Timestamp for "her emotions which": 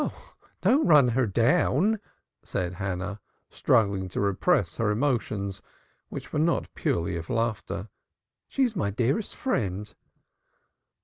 4.77-6.33